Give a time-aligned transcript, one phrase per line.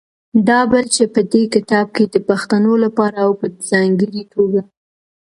[0.47, 4.61] بل دا چې په دې کتاب کې د پښتنو لپاره او په ځانګړې توګه